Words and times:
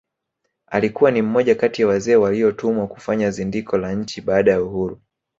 Alikuwa 0.67 1.11
ni 1.11 1.21
mmoja 1.21 1.55
kati 1.55 1.81
ya 1.81 1.87
wazee 1.87 2.15
waliotumwa 2.15 2.87
kufanya 2.87 3.31
zindiko 3.31 3.77
la 3.77 3.93
nchi 3.93 4.21
baada 4.21 4.51
ya 4.51 4.61
uhuru 4.63 5.01